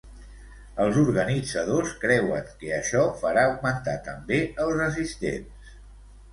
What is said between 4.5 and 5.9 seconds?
els assistents.